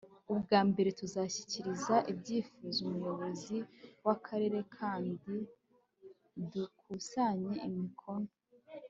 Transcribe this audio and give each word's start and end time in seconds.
ubwa 0.33 0.59
mbere, 0.69 0.89
tuzashyikiriza 0.99 1.95
icyifuzo 2.13 2.77
umuyobozi 2.87 3.57
w'akarere 4.05 4.59
kandi 4.77 5.33
dukusanye 6.51 7.53
imikono 7.67 8.29